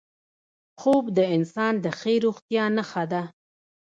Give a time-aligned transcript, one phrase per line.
[0.79, 3.23] خوب د انسان د ښې روغتیا نښه ده